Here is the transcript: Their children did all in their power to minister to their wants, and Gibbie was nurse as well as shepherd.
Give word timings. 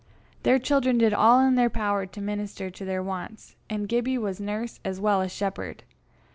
Their 0.41 0.57
children 0.57 0.97
did 0.97 1.13
all 1.13 1.39
in 1.41 1.53
their 1.53 1.69
power 1.69 2.07
to 2.07 2.21
minister 2.21 2.71
to 2.71 2.85
their 2.85 3.03
wants, 3.03 3.55
and 3.69 3.87
Gibbie 3.87 4.17
was 4.17 4.39
nurse 4.41 4.79
as 4.83 4.99
well 4.99 5.21
as 5.21 5.31
shepherd. 5.31 5.83